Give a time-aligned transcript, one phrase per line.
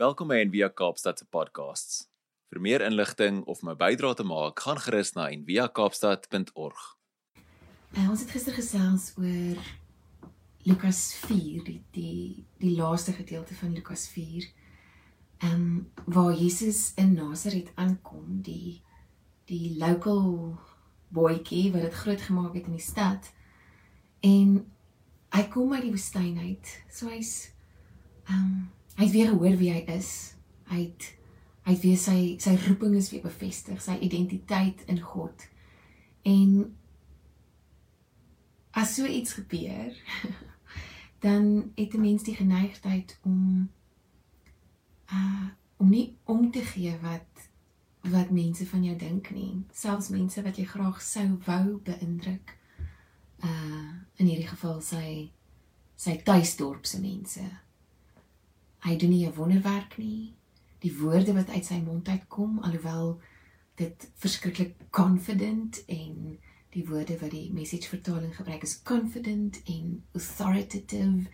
[0.00, 2.06] Welkom by Envia Kaapstad se podcasts.
[2.48, 6.84] Vir meer inligting of my bydrae te maak, gaan gerus na enviakaapstad.org.
[7.36, 9.60] Uh, ons het gister gesels oor
[10.64, 14.48] Lukas 4, die die, die laaste gedeelte van Lukas 4.
[15.42, 18.80] Ehm um, waar Jesus in Nasaret aankom, die
[19.52, 20.56] die local
[21.12, 23.32] boetjie wat dit groot gemaak het in die stad.
[24.24, 24.58] En
[25.36, 26.76] hy kom uit die woestyn uit.
[26.88, 27.50] So hy's
[28.24, 28.68] ehm um,
[29.00, 30.34] Hy het weer gehoor wie hy is.
[30.68, 31.04] Hy het
[31.64, 35.44] hy het weer sy sy roeping is weer bevestig, sy identiteit in God.
[36.28, 36.50] En
[38.76, 39.96] as so iets gebeur,
[41.24, 43.70] dan het 'n mens die geneigtheid om
[45.12, 47.48] uh om nie om te gee wat
[48.02, 52.56] wat mense van jou dink nie, selfs mense wat jy graag sou wou beïndruk.
[53.44, 55.32] Uh in hierdie geval sy
[55.96, 57.48] sy tuisdorp se mense
[58.80, 60.34] Hy doen nie 'n wonderwerk nie.
[60.78, 63.20] Die woorde wat uit sy mond uitkom, alhoewel
[63.74, 66.38] dit verskriklik confident en
[66.70, 71.28] die woorde wat die message vertaling gebruik is confident en authoritative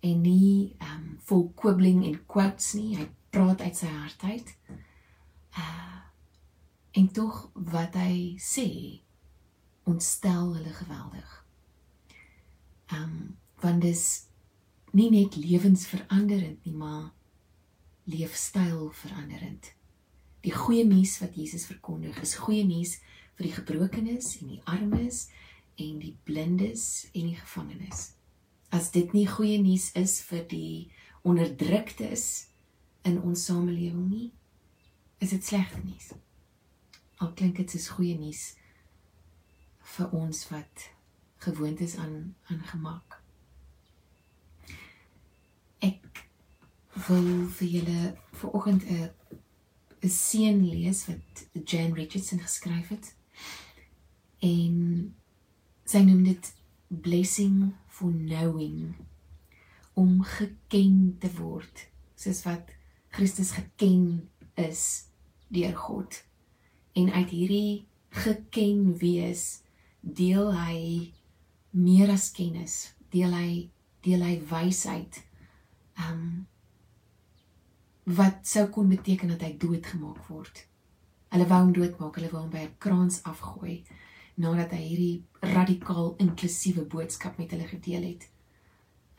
[0.00, 2.96] en nie um vol quibbling en quotes nie.
[2.96, 4.56] Hy praat uit sy hart uit.
[5.56, 5.86] Uh
[6.98, 8.66] en tog wat hy sê
[9.86, 11.36] ontstel hulle geweldig.
[12.96, 14.29] Um want dis
[14.96, 17.10] nie net lewensveranderend nie, maar
[18.10, 19.72] leefstyl veranderend.
[20.44, 22.96] Die goeie nuus wat Jesus verkondig is goeie nuus
[23.36, 25.26] vir die gebrokenes en die armes
[25.80, 28.10] en die blindes en die gevangenes.
[28.70, 30.90] As dit nie goeie nuus is vir die
[31.26, 32.26] onderdruktes
[33.08, 34.28] in ons samelewing nie,
[35.20, 36.12] is dit slegte nuus.
[37.20, 38.54] Al klink dit soos goeie nuus
[39.96, 40.90] vir ons wat
[41.44, 43.09] gewoond is aan aan gemak.
[47.06, 49.10] Wil vir julle vanoggend 'n
[50.02, 53.14] 'n seën lees wat Jane Richardson geskryf het.
[54.38, 55.14] En
[55.84, 56.54] sy noem dit
[56.88, 58.94] blessing for knowing
[59.94, 62.72] om geken te word soos wat
[63.10, 65.06] Christus geken is
[65.48, 66.24] deur God.
[66.92, 69.62] En uit hierdie geken wees
[70.00, 71.12] deel hy
[71.70, 73.50] meer as kennis, deel hy
[74.00, 75.20] deel hy wysheid.
[76.00, 76.46] Um
[78.16, 80.66] wat sou kon beteken dat hy doodgemaak word.
[81.30, 83.84] Hulle wou hom doodmaak, hulle wou hom by 'n kraans afgooi
[84.40, 88.28] nadat hy hierdie radikaal inklusiewe boodskap met hulle gedeel het.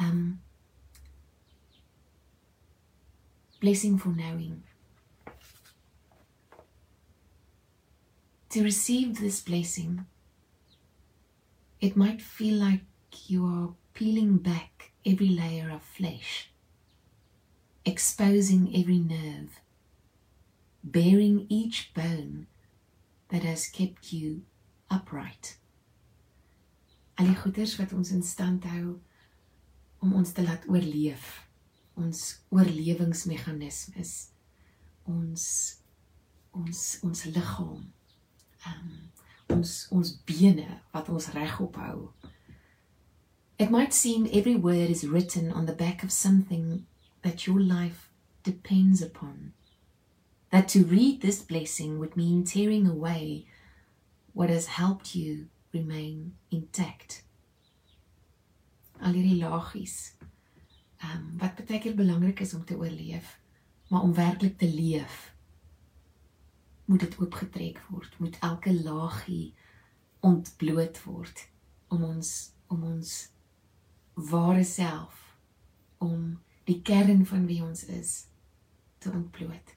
[0.00, 0.40] Um
[3.58, 4.62] blessing for knowing.
[8.50, 10.06] To receive this blessing
[11.80, 12.86] it might feel like
[13.26, 16.50] you are peeling back every layer of flesh
[17.88, 19.60] exposing every nerve,
[20.84, 22.46] bearing each bone
[23.30, 24.42] that has kept you
[24.90, 25.56] upright.
[27.18, 28.98] Al die goeders wat ons in stand hou
[30.04, 31.30] om ons te laat oorleef,
[31.98, 32.20] ons
[32.54, 34.12] oorlewingsmeganismes,
[35.08, 35.46] ons
[36.58, 37.82] ons ons liggaam,
[38.68, 38.92] um,
[39.54, 42.08] ons ons bene wat ons regop hou.
[43.58, 46.86] It might seem every word is written on the back of something
[47.22, 48.10] that your life
[48.42, 49.52] depends upon.
[50.50, 53.46] That to read this blessing would mean tearing away
[54.32, 57.22] what has helped you remain intact.
[59.00, 60.14] Al hierdie lagies.
[60.98, 63.36] Ehm um, wat baie keer belangrik is om te oorleef,
[63.88, 65.34] maar om werklik te leef,
[66.88, 69.54] moet dit oopgetrek word, moet elke laagie
[70.20, 71.44] ontbloot word
[71.88, 72.32] om ons
[72.68, 73.12] om ons
[74.32, 75.20] ware self
[76.04, 78.26] om die kern van wie ons is
[79.00, 79.74] te ontbloot.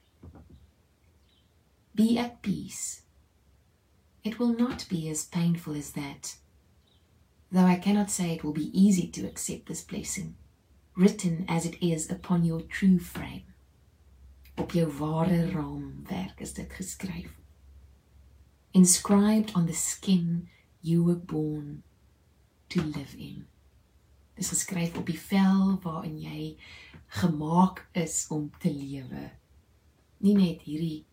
[1.94, 3.02] Be at peace.
[4.22, 6.36] It will not be as painful as that.
[7.50, 10.36] Though I cannot say it will be easy to accept this blessing,
[10.94, 13.44] written as it is upon your true frame.
[14.58, 17.32] Op jou ware raamwerk is dit geskryf.
[18.72, 20.48] Inscribed on the skin
[20.82, 21.82] you were born
[22.68, 23.46] to live in.
[24.36, 26.54] Dis geskryf op die vel waarin jy
[27.12, 29.30] gemaak is om te lewe.
[30.24, 31.04] Nie net hierdie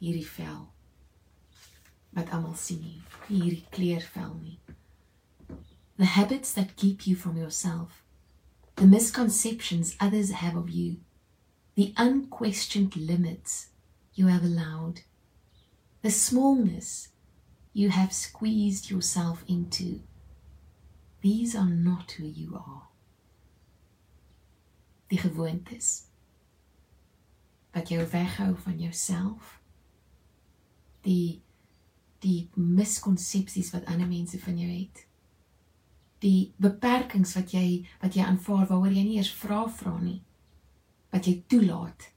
[0.00, 0.62] hierdie vel
[2.16, 4.58] wat almal sien nie, nie hierdie kleurvel nie.
[6.00, 8.02] The habits that keep you from yourself,
[8.76, 10.96] the misconceptions others have of you,
[11.74, 13.68] the unquestioned limits
[14.14, 15.02] you have allowed,
[16.00, 17.08] the smallness
[17.74, 20.00] you have squeezed yourself into
[21.20, 22.85] These are not who you are.
[25.08, 26.06] Die gewoontes.
[27.76, 29.60] wat jou weghou van jouself.
[31.00, 31.42] Die
[32.24, 35.02] die miskonsepsies wat ander mense van jou het.
[36.24, 40.22] Die beperkings wat jy wat jy aanvaar waaroor jy nie eers vra vra nie.
[41.12, 42.08] Wat jy toelaat.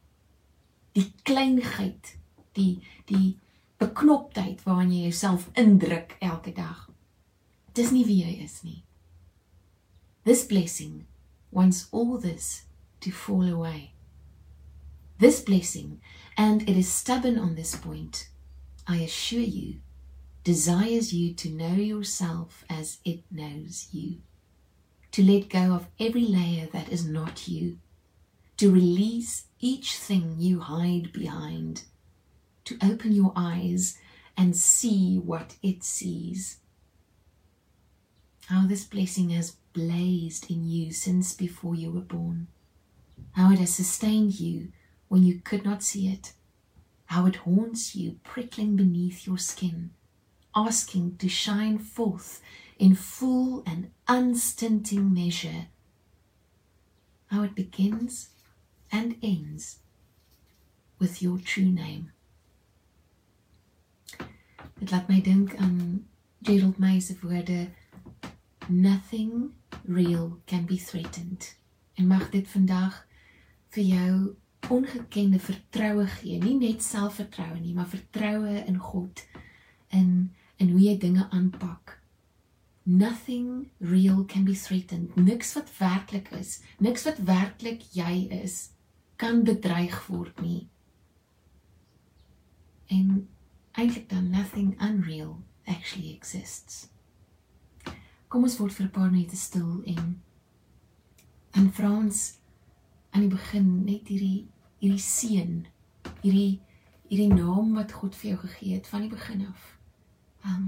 [0.96, 2.16] Die kleinheid,
[2.56, 2.80] die
[3.12, 3.36] die
[3.80, 6.88] beknoptheid waarin jy jouself indruk elke dag.
[7.76, 8.80] Dis nie wie jy is nie.
[10.24, 11.04] This blessing
[11.52, 12.69] wants all this
[13.02, 13.94] to fall away.
[15.20, 16.02] This blessing,
[16.38, 18.30] and it is stubborn on this point,
[18.88, 19.82] I assure you,
[20.44, 24.20] desires you to know yourself as it knows you,
[25.12, 27.78] to let go of every layer that is not you,
[28.58, 31.84] to release each thing you hide behind,
[32.66, 33.98] to open your eyes
[34.38, 36.60] and see what it sees.
[38.48, 42.48] How this blessing has blazed in you since before you were born.
[43.34, 44.72] How it has sustained you
[45.08, 46.34] when you could not see it.
[47.06, 49.92] How it haunts you, prickling beneath your skin,
[50.56, 52.42] asking to shine forth
[52.78, 55.68] in full and unstinting measure.
[57.28, 58.30] How it begins
[58.92, 59.80] and ends
[61.00, 62.12] with your true name.
[64.80, 66.08] Dit laat my dink aan
[66.42, 67.70] Gerald May se woorde
[68.68, 69.52] nothing
[69.84, 71.58] real can be threatened.
[71.94, 73.08] En mag dit vandag
[73.76, 74.14] vir jou
[74.70, 79.24] ongekende vertroue gee, nie net selfvertroue nie, maar vertroue in God
[79.96, 81.94] in in hoe jy dinge aanpak.
[82.84, 85.16] Nothing real can be threatened.
[85.16, 88.74] Niks wat werklik is, niks wat werklik jy is,
[89.16, 90.68] kan bedreig word nie.
[92.92, 93.30] En
[93.72, 96.90] eintlik dan nothing unreal actually exists.
[98.28, 100.22] Kom ons word vir 'n paar minute stil en
[101.56, 102.39] in Frans
[103.20, 104.48] aan die begin net hierdie
[104.80, 105.56] hierdie seën,
[106.24, 106.60] hierdie
[107.10, 109.66] hierdie naam wat God vir jou gegee het van die begin af.
[110.48, 110.68] Um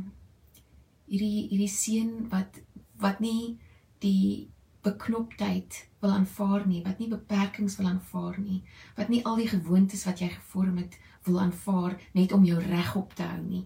[1.07, 2.59] hierdie hierdie seën wat
[3.01, 3.57] wat nie
[4.03, 4.49] die
[4.83, 8.63] beknoptheid wil aanvaar nie, wat nie beperkings wil aanvaar nie,
[8.97, 13.13] wat nie al die gewoontes wat jy gevorm het wil aanvaar net om jou regop
[13.15, 13.65] te hou nie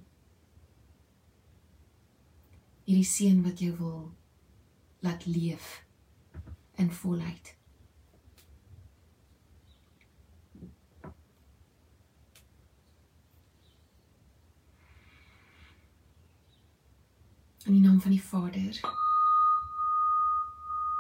[2.86, 4.02] hierdie seën wat jou wil
[5.06, 5.84] laat leef
[6.78, 7.55] in volheid.
[17.66, 18.80] In die naam van die Vader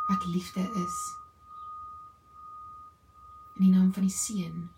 [0.08, 1.18] wat liefde is.
[3.54, 4.70] In die naam van die Seun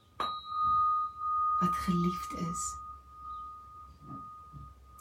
[1.59, 2.75] wat geliefd is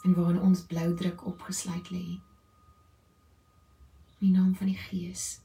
[0.03, 2.05] en waarin ons bloudruk opgesluit lê.
[4.19, 5.41] In die naam van die Gees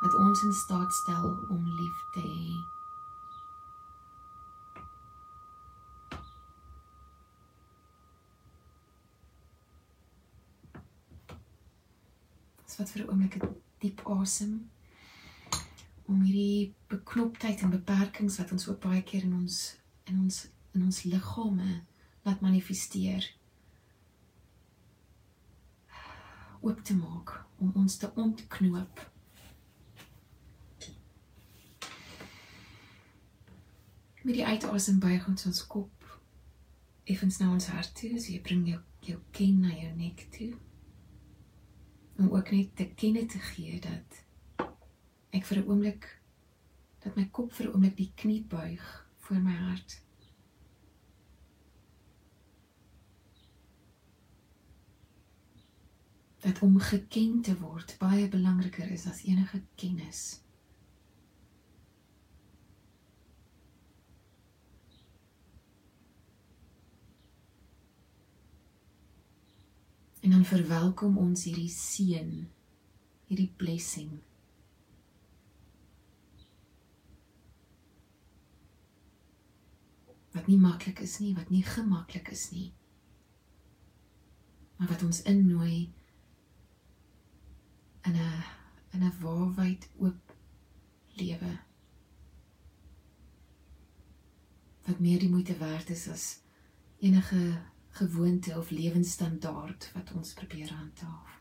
[0.00, 2.77] wat ons in staat stel om lief te hê.
[12.78, 14.70] Wat vir 'n oomblik 'n diep asem
[16.08, 20.84] om hierdie beknoptheid en beperkings wat ons ook baie keer in ons in ons in
[20.84, 21.82] ons liggame
[22.22, 23.26] laat manifesteer
[26.60, 29.10] oop te maak om ons te ontknoop.
[34.22, 36.18] Met die uitasem buig ons ons kop
[37.04, 40.50] effens na ons hart toe so jy bring jou jou kin na jou nek toe
[42.18, 44.24] om ook net te kenne te gee dat
[45.30, 46.08] ek vir 'n oomblik
[47.04, 48.84] dat my kop vir 'n oomblik die knie buig
[49.18, 50.02] voor my hart
[56.40, 60.42] dat om geken te word baie belangriker is as enige kennis.
[70.28, 72.32] En dan verwelkom ons hierdie seën,
[73.30, 74.10] hierdie blessing.
[80.34, 82.66] Wat nie maklik is nie, wat nie gemaklik is nie.
[84.76, 85.88] Maar wat ons innooi
[88.04, 88.44] in 'n
[88.92, 90.36] in 'n waarwyd oop
[91.16, 91.56] lewe
[94.84, 96.40] wat meer die moeite werd is as
[96.98, 97.62] enige
[97.98, 101.40] gewoonte of lewensstandaard wat ons probeer handhaaf.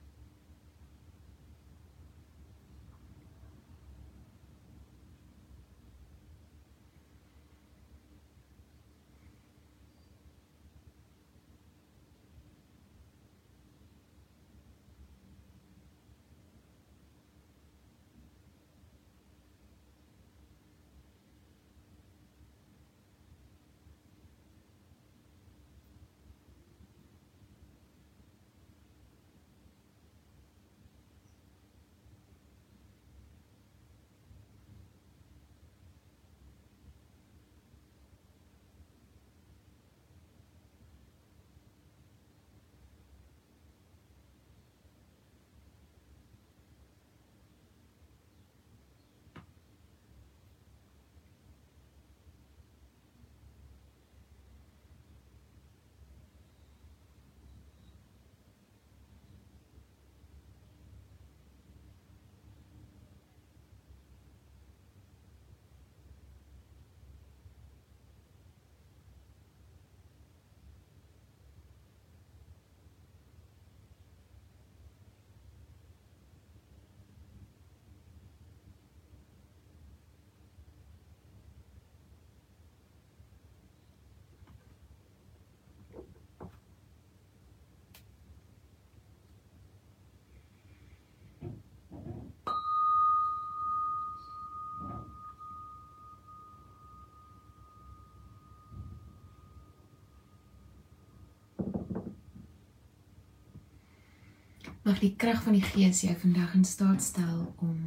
[104.88, 107.80] Mag die krag van die Gees jou vandag in staat stel om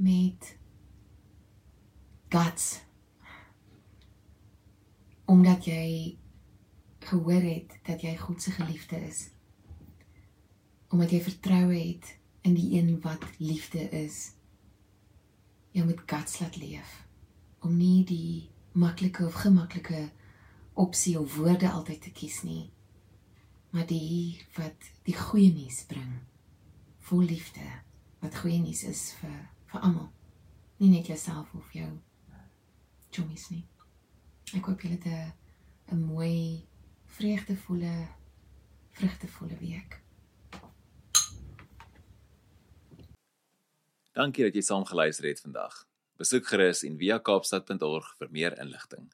[0.00, 0.46] met
[2.32, 2.68] guts
[5.28, 6.16] omdat jy
[7.10, 9.20] gehoor het dat jy God se geliefde is.
[10.88, 12.14] Omdat jy vertroue het
[12.48, 14.32] in die een wat liefde is.
[15.76, 16.96] Jy moet guts laat leef
[17.60, 20.06] om nie die maklike of gemaklike
[20.72, 22.70] opsie of woorde altyd te kies nie
[23.70, 26.10] maar die wat die goeie nuus bring
[27.08, 27.64] vol liefde
[28.20, 29.36] wat goeie nuus is vir
[29.72, 30.10] vir almal
[30.80, 31.88] nie net jouself of jou
[33.16, 33.64] chommies nie
[34.58, 36.66] ek hoop julle het 'n 'n mooi
[37.16, 37.94] vreugdevolle
[39.00, 40.02] vrugtevolle week
[44.18, 45.74] Dankie dat jy saam geluister het vandag.
[46.18, 49.04] Besoek gerus en via kaapstad.org vir meer inligting.